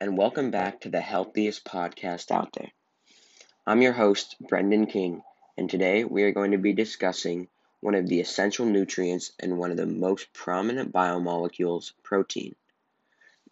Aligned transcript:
and 0.00 0.18
welcome 0.18 0.50
back 0.50 0.80
to 0.80 0.88
the 0.88 1.00
healthiest 1.00 1.64
podcast 1.64 2.32
out 2.32 2.52
there. 2.52 2.72
I'm 3.64 3.80
your 3.80 3.92
host, 3.92 4.34
Brendan 4.40 4.86
King, 4.86 5.22
and 5.56 5.70
today 5.70 6.02
we 6.02 6.24
are 6.24 6.32
going 6.32 6.50
to 6.50 6.58
be 6.58 6.72
discussing 6.72 7.46
one 7.78 7.94
of 7.94 8.08
the 8.08 8.18
essential 8.18 8.66
nutrients 8.66 9.30
and 9.38 9.56
one 9.56 9.70
of 9.70 9.76
the 9.76 9.86
most 9.86 10.32
prominent 10.32 10.92
biomolecules, 10.92 11.92
protein. 12.02 12.56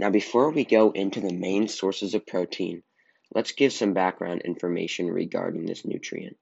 Now, 0.01 0.11
before 0.11 0.51
we 0.51 0.65
go 0.65 0.91
into 0.91 1.21
the 1.21 1.33
main 1.33 1.69
sources 1.69 2.15
of 2.15 2.27
protein, 2.27 2.83
let's 3.33 3.53
give 3.53 3.73
some 3.73 3.93
background 3.93 4.43
information 4.43 5.13
regarding 5.13 5.67
this 5.67 5.85
nutrient. 5.85 6.37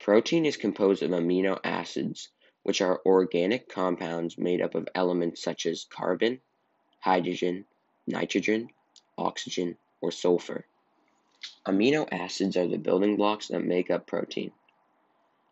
Protein 0.00 0.46
is 0.46 0.56
composed 0.56 1.02
of 1.02 1.10
amino 1.10 1.60
acids, 1.62 2.30
which 2.62 2.80
are 2.80 3.02
organic 3.04 3.68
compounds 3.68 4.38
made 4.38 4.62
up 4.62 4.74
of 4.74 4.88
elements 4.94 5.42
such 5.42 5.66
as 5.66 5.84
carbon, 5.90 6.40
hydrogen, 7.00 7.66
nitrogen, 8.08 8.70
oxygen, 9.16 9.76
or 10.00 10.10
sulfur. 10.10 10.64
Amino 11.66 12.08
acids 12.10 12.56
are 12.56 12.66
the 12.66 12.78
building 12.78 13.16
blocks 13.16 13.48
that 13.48 13.64
make 13.64 13.90
up 13.90 14.06
protein. 14.06 14.50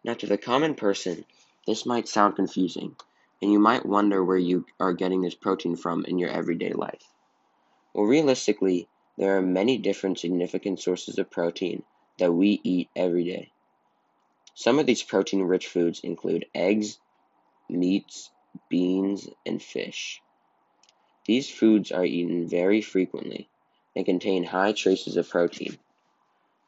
Now, 0.02 0.14
to 0.14 0.26
the 0.26 0.38
common 0.38 0.74
person, 0.74 1.24
this 1.66 1.84
might 1.84 2.08
sound 2.08 2.36
confusing, 2.36 2.96
and 3.42 3.52
you 3.52 3.58
might 3.58 3.84
wonder 3.84 4.24
where 4.24 4.38
you 4.38 4.66
are 4.80 4.92
getting 4.92 5.20
this 5.20 5.34
protein 5.34 5.76
from 5.76 6.04
in 6.04 6.18
your 6.18 6.30
everyday 6.30 6.72
life. 6.72 7.02
Well, 7.92 8.06
realistically, 8.06 8.88
there 9.18 9.36
are 9.36 9.42
many 9.42 9.78
different 9.78 10.18
significant 10.18 10.80
sources 10.80 11.18
of 11.18 11.30
protein 11.30 11.82
that 12.18 12.32
we 12.32 12.60
eat 12.62 12.88
every 12.96 13.24
day. 13.24 13.52
Some 14.54 14.78
of 14.78 14.86
these 14.86 15.02
protein 15.02 15.42
rich 15.42 15.66
foods 15.66 16.00
include 16.00 16.46
eggs, 16.54 16.98
meats, 17.68 18.30
beans, 18.68 19.28
and 19.44 19.62
fish. 19.62 20.22
These 21.26 21.50
foods 21.50 21.90
are 21.90 22.04
eaten 22.04 22.46
very 22.48 22.80
frequently 22.80 23.48
and 23.96 24.06
contain 24.06 24.44
high 24.44 24.72
traces 24.72 25.16
of 25.16 25.28
protein. 25.28 25.76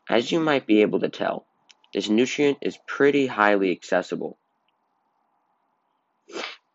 As 0.09 0.33
you 0.33 0.41
might 0.41 0.67
be 0.67 0.83
able 0.83 1.01
to 1.01 1.09
tell, 1.09 1.47
this 1.95 2.09
nutrient 2.09 2.59
is 2.61 2.79
pretty 2.87 3.27
highly 3.27 3.71
accessible. 3.71 4.37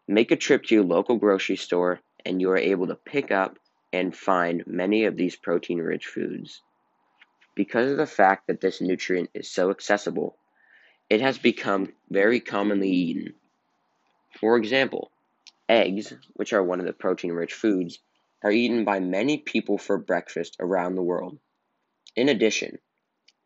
Make 0.07 0.31
a 0.31 0.35
trip 0.37 0.63
to 0.65 0.75
your 0.75 0.83
local 0.83 1.17
grocery 1.17 1.57
store 1.57 1.99
and 2.25 2.39
you 2.39 2.49
are 2.51 2.57
able 2.57 2.87
to 2.87 2.95
pick 2.95 3.31
up 3.31 3.57
and 3.91 4.15
find 4.15 4.65
many 4.65 5.05
of 5.05 5.17
these 5.17 5.35
protein 5.35 5.79
rich 5.79 6.05
foods. 6.05 6.61
Because 7.55 7.91
of 7.91 7.97
the 7.97 8.07
fact 8.07 8.47
that 8.47 8.61
this 8.61 8.81
nutrient 8.81 9.29
is 9.33 9.49
so 9.49 9.69
accessible, 9.69 10.37
it 11.09 11.21
has 11.21 11.37
become 11.37 11.93
very 12.09 12.39
commonly 12.39 12.89
eaten. 12.89 13.35
For 14.39 14.57
example, 14.57 15.11
Eggs, 15.73 16.13
which 16.33 16.53
are 16.53 16.61
one 16.61 16.79
of 16.79 16.85
the 16.85 16.93
protein 16.93 17.31
rich 17.31 17.55
foods, 17.55 17.97
are 18.43 18.51
eaten 18.51 18.85
by 18.85 18.99
many 18.99 19.39
people 19.39 19.79
for 19.79 19.97
breakfast 19.97 20.55
around 20.59 20.93
the 20.93 21.01
world. 21.01 21.39
In 22.15 22.29
addition, 22.29 22.77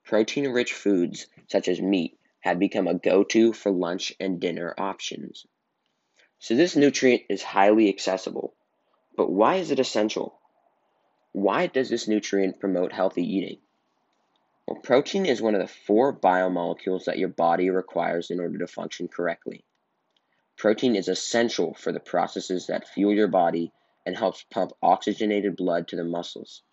protein 0.04 0.50
rich 0.50 0.74
foods 0.74 1.28
such 1.48 1.70
as 1.70 1.82
meat 1.82 2.20
have 2.42 2.60
become 2.60 2.86
a 2.86 2.96
go 2.96 3.24
to 3.24 3.54
for 3.54 3.72
lunch 3.72 4.14
and 4.20 4.42
dinner 4.42 4.76
options. 4.78 5.46
So, 6.40 6.54
this 6.56 6.76
nutrient 6.76 7.24
is 7.30 7.44
highly 7.44 7.88
accessible. 7.88 8.54
But 9.16 9.32
why 9.32 9.56
is 9.56 9.72
it 9.72 9.80
essential? 9.80 10.38
Why 11.32 11.68
does 11.68 11.90
this 11.90 12.10
nutrient 12.10 12.60
promote 12.60 12.92
healthy 12.92 13.24
eating? 13.24 13.62
Well, 14.68 14.82
protein 14.82 15.26
is 15.26 15.42
one 15.42 15.56
of 15.56 15.62
the 15.62 15.74
four 15.74 16.14
biomolecules 16.14 17.06
that 17.06 17.20
your 17.20 17.30
body 17.30 17.70
requires 17.70 18.32
in 18.32 18.42
order 18.42 18.58
to 18.58 18.68
function 18.68 19.08
correctly. 19.08 19.64
Protein 20.58 20.96
is 20.96 21.08
essential 21.08 21.76
for 21.76 21.92
the 21.92 22.00
processes 22.00 22.66
that 22.66 22.88
fuel 22.88 23.14
your 23.14 23.28
body 23.28 23.72
and 24.08 24.18
helps 24.18 24.44
pump 24.50 24.72
oxygenated 24.82 25.56
blood 25.56 25.88
to 25.88 25.96
the 25.96 26.04
muscles. 26.04 26.64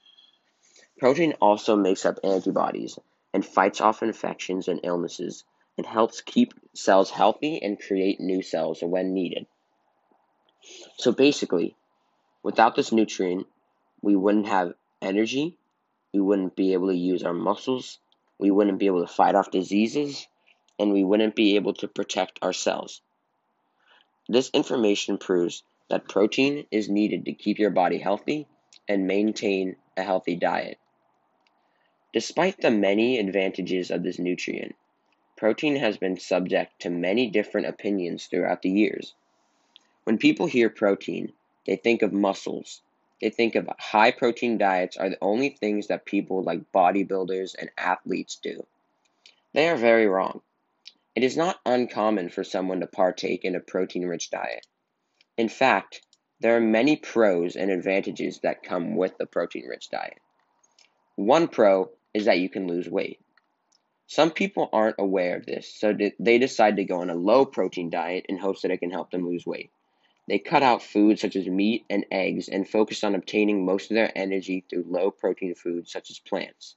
Protein 0.98 1.34
also 1.40 1.76
makes 1.76 2.06
up 2.06 2.18
antibodies 2.24 2.98
and 3.34 3.44
fights 3.44 3.82
off 3.82 4.02
infections 4.02 4.68
and 4.68 4.80
illnesses 4.84 5.44
and 5.76 5.86
helps 5.86 6.22
keep 6.22 6.54
cells 6.72 7.10
healthy 7.10 7.62
and 7.62 7.78
create 7.78 8.20
new 8.20 8.40
cells 8.40 8.80
when 8.82 9.12
needed. 9.12 9.46
So 10.96 11.12
basically, 11.12 11.76
without 12.42 12.76
this 12.76 12.90
nutrient, 12.90 13.46
we 14.00 14.16
wouldn't 14.16 14.46
have 14.46 14.74
energy, 15.02 15.58
we 16.14 16.20
wouldn't 16.20 16.56
be 16.56 16.72
able 16.72 16.88
to 16.88 16.96
use 16.96 17.22
our 17.22 17.34
muscles, 17.34 17.98
we 18.38 18.50
wouldn't 18.50 18.78
be 18.78 18.86
able 18.86 19.06
to 19.06 19.12
fight 19.12 19.34
off 19.34 19.50
diseases, 19.50 20.26
and 20.78 20.92
we 20.92 21.04
wouldn't 21.04 21.34
be 21.34 21.56
able 21.56 21.74
to 21.74 21.88
protect 21.88 22.38
our 22.40 22.54
cells. 22.54 23.02
This 24.28 24.50
information 24.54 25.18
proves 25.18 25.62
that 25.90 26.08
protein 26.08 26.66
is 26.70 26.88
needed 26.88 27.26
to 27.26 27.34
keep 27.34 27.58
your 27.58 27.70
body 27.70 27.98
healthy 27.98 28.46
and 28.88 29.06
maintain 29.06 29.76
a 29.96 30.02
healthy 30.02 30.34
diet. 30.34 30.78
Despite 32.14 32.60
the 32.60 32.70
many 32.70 33.18
advantages 33.18 33.90
of 33.90 34.02
this 34.02 34.18
nutrient, 34.18 34.76
protein 35.36 35.76
has 35.76 35.98
been 35.98 36.18
subject 36.18 36.80
to 36.80 36.90
many 36.90 37.28
different 37.28 37.66
opinions 37.66 38.26
throughout 38.26 38.62
the 38.62 38.70
years. 38.70 39.14
When 40.04 40.16
people 40.16 40.46
hear 40.46 40.70
protein, 40.70 41.32
they 41.66 41.76
think 41.76 42.02
of 42.02 42.12
muscles. 42.12 42.80
They 43.20 43.30
think 43.30 43.54
of 43.56 43.68
high 43.78 44.10
protein 44.10 44.58
diets 44.58 44.96
are 44.96 45.10
the 45.10 45.18
only 45.20 45.50
things 45.50 45.88
that 45.88 46.06
people 46.06 46.42
like 46.42 46.72
bodybuilders 46.72 47.54
and 47.58 47.70
athletes 47.76 48.36
do. 48.36 48.66
They 49.52 49.68
are 49.68 49.76
very 49.76 50.06
wrong. 50.06 50.40
It 51.16 51.22
is 51.22 51.36
not 51.36 51.60
uncommon 51.64 52.28
for 52.28 52.42
someone 52.42 52.80
to 52.80 52.88
partake 52.88 53.44
in 53.44 53.54
a 53.54 53.60
protein 53.60 54.04
rich 54.06 54.30
diet. 54.30 54.66
In 55.36 55.48
fact, 55.48 56.02
there 56.40 56.56
are 56.56 56.60
many 56.60 56.96
pros 56.96 57.54
and 57.54 57.70
advantages 57.70 58.40
that 58.40 58.64
come 58.64 58.96
with 58.96 59.16
the 59.16 59.26
protein 59.26 59.66
rich 59.66 59.90
diet. 59.90 60.18
One 61.14 61.46
pro 61.46 61.90
is 62.12 62.24
that 62.24 62.40
you 62.40 62.48
can 62.48 62.66
lose 62.66 62.88
weight. 62.88 63.20
Some 64.08 64.32
people 64.32 64.68
aren't 64.72 64.96
aware 64.98 65.36
of 65.36 65.46
this, 65.46 65.72
so 65.72 65.96
they 66.18 66.38
decide 66.38 66.76
to 66.76 66.84
go 66.84 67.00
on 67.00 67.10
a 67.10 67.14
low 67.14 67.46
protein 67.46 67.90
diet 67.90 68.26
in 68.28 68.36
hopes 68.36 68.62
that 68.62 68.72
it 68.72 68.78
can 68.78 68.90
help 68.90 69.12
them 69.12 69.26
lose 69.26 69.46
weight. 69.46 69.70
They 70.26 70.40
cut 70.40 70.62
out 70.64 70.82
foods 70.82 71.20
such 71.20 71.36
as 71.36 71.46
meat 71.46 71.84
and 71.88 72.04
eggs 72.10 72.48
and 72.48 72.68
focus 72.68 73.04
on 73.04 73.14
obtaining 73.14 73.64
most 73.64 73.90
of 73.90 73.94
their 73.94 74.10
energy 74.16 74.64
through 74.68 74.86
low 74.88 75.10
protein 75.12 75.54
foods 75.54 75.92
such 75.92 76.10
as 76.10 76.18
plants. 76.18 76.74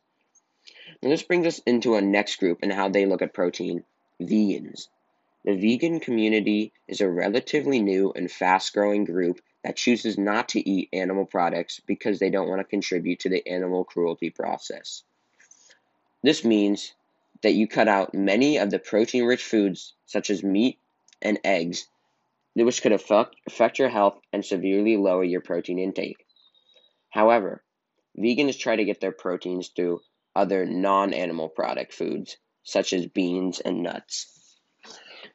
Now, 1.02 1.09
this 1.09 1.24
brings 1.24 1.48
us 1.48 1.59
into 1.66 1.96
a 1.96 2.02
next 2.02 2.38
group 2.38 2.59
and 2.62 2.72
how 2.72 2.90
they 2.90 3.06
look 3.06 3.22
at 3.22 3.34
protein 3.34 3.84
Vegans. 4.22 4.90
The 5.46 5.56
vegan 5.56 6.00
community 6.00 6.74
is 6.88 7.02
a 7.02 7.10
relatively 7.10 7.80
new 7.80 8.12
and 8.14 8.32
fast 8.32 8.74
growing 8.74 9.06
group 9.06 9.40
that 9.64 9.78
chooses 9.78 10.18
not 10.18 10.50
to 10.50 10.70
eat 10.70 10.90
animal 10.92 11.26
products 11.26 11.80
because 11.80 12.18
they 12.18 12.32
don't 12.32 12.50
want 12.50 12.60
to 12.60 12.66
contribute 12.66 13.20
to 13.20 13.30
the 13.30 13.48
animal 13.48 13.84
cruelty 13.84 14.30
process. 14.32 15.04
This 16.24 16.44
means 16.44 16.94
that 17.44 17.54
you 17.54 17.68
cut 17.68 17.88
out 17.88 18.16
many 18.16 18.58
of 18.58 18.72
the 18.72 18.80
protein 18.80 19.24
rich 19.24 19.44
foods, 19.44 19.94
such 20.08 20.32
as 20.32 20.44
meat 20.44 20.80
and 21.22 21.40
eggs, 21.44 21.88
which 22.56 22.82
could 22.82 22.94
affect, 22.94 23.36
affect 23.46 23.78
your 23.78 23.90
health 23.90 24.20
and 24.34 24.44
severely 24.44 24.98
lower 24.98 25.24
your 25.24 25.42
protein 25.42 25.78
intake. 25.78 26.26
However, 27.12 27.64
vegans 28.18 28.58
try 28.58 28.76
to 28.76 28.86
get 28.86 29.00
their 29.00 29.12
proteins 29.12 29.68
through 29.70 30.02
other 30.36 30.66
non 30.66 31.14
animal 31.14 31.50
product 31.50 31.94
foods 31.94 32.38
such 32.68 32.92
as 32.92 33.08
beans 33.08 33.62
and 33.62 33.82
nuts. 33.82 34.28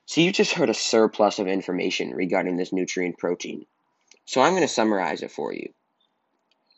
So 0.04 0.20
you 0.20 0.32
just 0.32 0.52
heard 0.52 0.68
a 0.68 0.74
surplus 0.74 1.38
of 1.38 1.46
information 1.46 2.10
regarding 2.10 2.58
this 2.58 2.74
nutrient 2.74 3.16
protein. 3.16 3.64
So 4.26 4.42
I'm 4.42 4.52
going 4.52 4.60
to 4.60 4.68
summarize 4.68 5.22
it 5.22 5.30
for 5.30 5.54
you. 5.54 5.72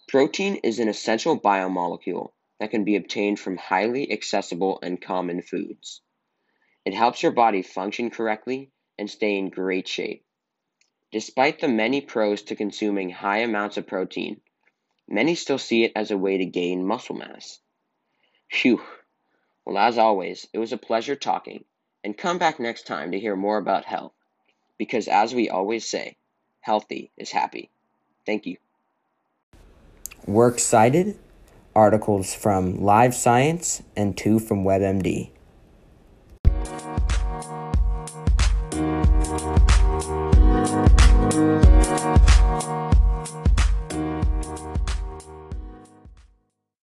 Protein 0.07 0.61
is 0.63 0.79
an 0.79 0.89
essential 0.89 1.39
biomolecule 1.39 2.31
that 2.61 2.71
can 2.71 2.85
be 2.85 2.95
obtained 2.95 3.41
from 3.41 3.57
highly 3.57 4.13
accessible 4.13 4.79
and 4.81 5.03
common 5.03 5.43
foods. 5.43 6.03
It 6.85 6.95
helps 6.95 7.21
your 7.21 7.33
body 7.33 7.63
function 7.63 8.11
correctly 8.11 8.71
and 8.97 9.11
stay 9.11 9.37
in 9.37 9.51
great 9.51 9.89
shape. 9.89 10.25
Despite 11.11 11.59
the 11.59 11.69
many 11.69 12.01
pros 12.01 12.43
to 12.43 12.55
consuming 12.55 13.11
high 13.11 13.39
amounts 13.39 13.77
of 13.77 13.89
protein, 13.89 14.41
many 15.09 15.35
still 15.35 15.59
see 15.59 15.83
it 15.83 15.93
as 15.97 16.13
a 16.13 16.19
way 16.19 16.39
to 16.39 16.47
gain 16.47 16.87
muscle 16.87 17.17
mass. 17.17 17.59
Phew, 18.49 18.81
well, 19.65 19.79
as 19.79 19.99
always, 19.99 20.47
it 20.53 20.59
was 20.59 20.73
a 20.73 20.79
pleasure 20.79 21.17
talking, 21.17 21.65
and 22.03 22.17
come 22.17 22.39
back 22.39 22.61
next 22.61 22.87
time 22.87 23.13
to 23.13 23.21
hear 23.21 23.37
more 23.37 23.59
about 23.59 23.85
health. 23.85 24.13
Because 24.79 25.09
as 25.09 25.35
we 25.35 25.49
always 25.49 25.87
say, 25.87 26.17
healthy 26.61 27.11
is 27.17 27.31
happy. 27.31 27.71
Thank 28.27 28.47
you. 28.47 28.57
Works 30.27 30.63
cited 30.63 31.19
articles 31.75 32.35
from 32.35 32.83
Live 32.83 33.15
Science 33.15 33.83
and 33.97 34.17
two 34.17 34.39
from 34.39 34.65
WebMD. 34.65 35.31